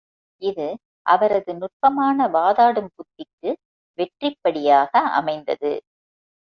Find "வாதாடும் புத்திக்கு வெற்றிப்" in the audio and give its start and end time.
2.27-4.39